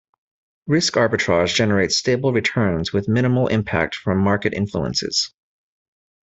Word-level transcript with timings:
Risk 0.65 0.95
arbitrage 0.95 1.53
generates 1.53 1.95
stable 1.95 2.33
returns 2.33 2.91
with 2.91 3.07
minimal 3.07 3.45
impact 3.49 3.93
from 3.93 4.17
market 4.17 4.51
influences. 4.51 5.31